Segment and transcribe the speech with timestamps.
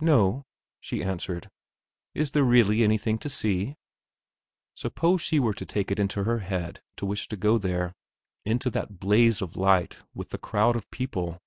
[0.00, 0.44] "No,"
[0.78, 1.50] she answered;
[2.14, 3.74] "is there really anything to see?"
[4.74, 7.92] Suppose she were to take it into her head to wish to go there?
[8.44, 11.40] Into that blaze of light, with the crowd of people.